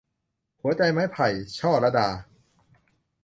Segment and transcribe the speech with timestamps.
[0.61, 1.27] หัวใจไม้ไผ่-
[1.59, 2.07] ช่อลัดา